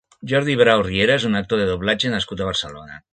Jordi 0.29 0.55
Brau 0.61 0.81
Riera 0.87 1.17
és 1.21 1.27
un 1.29 1.39
actor 1.41 1.61
de 1.63 1.69
doblatge 1.73 2.13
nascut 2.17 2.43
a 2.43 2.49
Barcelona. 2.49 2.99